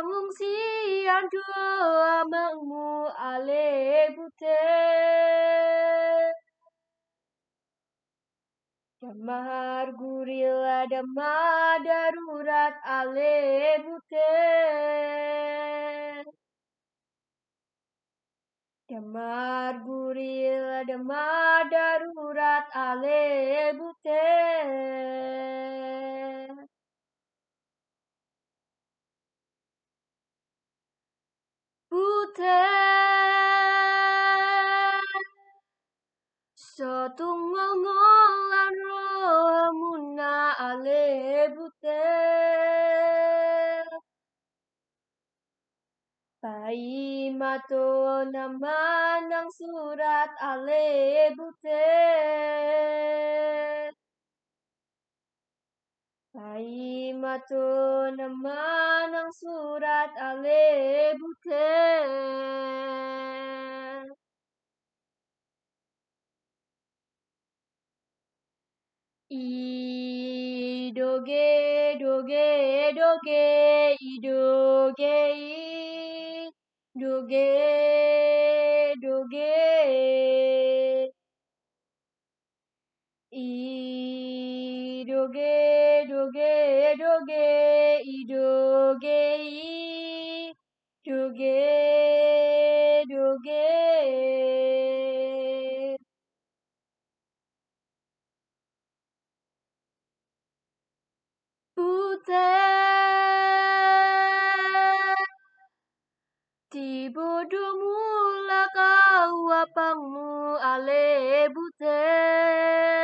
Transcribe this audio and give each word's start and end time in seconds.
pengungsian 0.00 1.28
doa 1.28 2.24
mengmu 2.24 3.12
ale 3.12 4.08
bute 4.16 4.64
Damar 9.00 9.92
gurila 9.92 10.88
dama 10.88 11.76
darurat 11.84 12.80
ale 12.88 13.76
bute 13.84 14.32
Damar 18.88 19.84
gurila 19.84 20.80
dama 20.88 21.28
darurat 21.68 22.64
ale 22.72 23.76
bute 23.76 24.28
Satunga 36.54 37.66
ngolan 37.82 38.74
rohamuna 38.86 40.54
ale 40.54 41.06
bute. 41.54 42.06
Mato 47.40 48.20
naman 48.28 49.32
ang 49.32 49.48
surat 49.48 50.28
ale 50.44 51.32
bute. 51.32 51.88
Pai 56.30 56.99
Mato 57.20 58.08
nama 58.16 59.04
nang 59.12 59.28
surat 59.36 60.08
ale 60.16 61.12
bute 61.20 61.68
Idoge 69.30 71.44
doge 72.00 72.96
doge 72.96 73.44
idoge 74.00 75.20
doge 77.00 77.48
doge. 79.02 79.52
Idoge 83.32 85.69
doge 86.98 86.98
doge 86.98 88.02
idoge 88.18 89.22
doge 91.06 91.58
doge 93.10 93.66
Bute 101.76 102.48
Tibodo 106.70 107.64
mula 107.80 108.62
kau 108.76 109.36
apangmu 109.62 110.58
ale 110.72 111.48
bute 111.54 112.99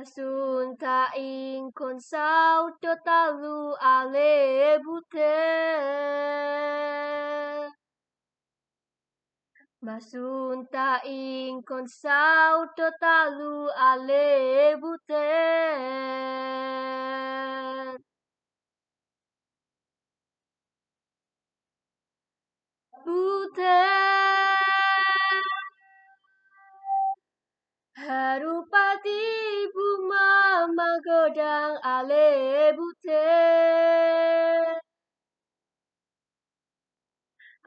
Masun 0.00 0.80
taing 0.80 1.76
konsau 1.76 2.72
to 2.80 2.96
talu 3.04 3.76
ale 3.76 4.80
bute 4.80 5.36
Masun 9.84 10.64
taing 10.72 11.60
konsau 11.68 12.64
to 12.72 12.88
talu 12.96 13.68
ale 13.76 14.72
magodang 31.20 31.76
ale 31.84 32.72
bute 32.72 33.28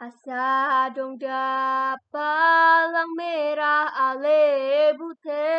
Asa 0.01 0.89
dong 0.95 1.21
palang 2.09 3.13
merah 3.13 3.93
ale 3.93 4.97
bute 4.97 5.53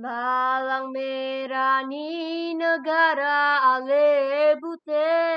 Malang 0.00 0.94
merah 0.94 1.82
ni 1.82 2.54
negara 2.54 3.74
ale 3.74 4.54
bute 4.62 5.29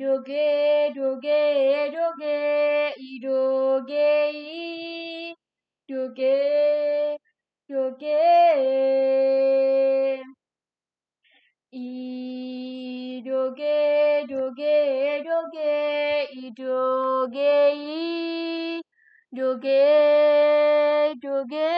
Idoge 0.00 0.94
doge 0.96 1.92
doge 1.92 2.94
idoge 2.96 4.08
doge 5.88 6.36
doge 7.68 8.20
Idoge 11.70 13.44
doge 14.30 14.76
doge 15.26 15.70
idoge 16.32 17.52
doge 19.36 19.84
doge 21.20 21.68